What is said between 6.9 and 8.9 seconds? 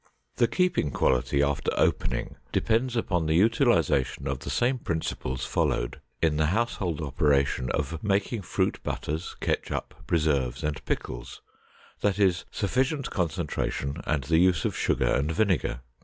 operation of making fruit